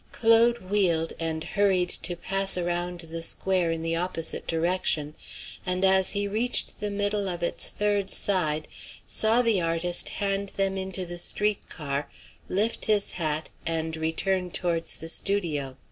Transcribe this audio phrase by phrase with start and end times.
[0.11, 5.13] Claude wheeled, and hurried to pass around the square in the opposite direction,
[5.63, 8.67] and, as he reached the middle of its third side,
[9.05, 12.09] saw the artist hand them into the street car,
[12.49, 15.77] lift his hat, and return towards the studio.